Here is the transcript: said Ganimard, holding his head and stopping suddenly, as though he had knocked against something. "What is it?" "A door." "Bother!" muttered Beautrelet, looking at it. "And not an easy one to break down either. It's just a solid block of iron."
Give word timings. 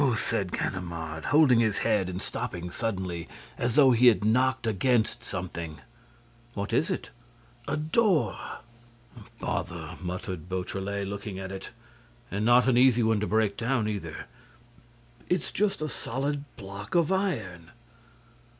said 0.17 0.51
Ganimard, 0.51 1.25
holding 1.25 1.59
his 1.59 1.77
head 1.85 2.09
and 2.09 2.19
stopping 2.19 2.71
suddenly, 2.71 3.29
as 3.55 3.75
though 3.75 3.91
he 3.91 4.07
had 4.07 4.25
knocked 4.25 4.65
against 4.65 5.23
something. 5.23 5.79
"What 6.55 6.73
is 6.73 6.89
it?" 6.89 7.11
"A 7.67 7.77
door." 7.77 8.35
"Bother!" 9.39 9.97
muttered 10.01 10.49
Beautrelet, 10.49 11.07
looking 11.07 11.37
at 11.37 11.51
it. 11.51 11.69
"And 12.31 12.43
not 12.43 12.67
an 12.67 12.77
easy 12.79 13.03
one 13.03 13.19
to 13.19 13.27
break 13.27 13.55
down 13.55 13.87
either. 13.87 14.25
It's 15.29 15.51
just 15.51 15.83
a 15.83 15.87
solid 15.87 16.45
block 16.57 16.95
of 16.95 17.11
iron." 17.11 17.69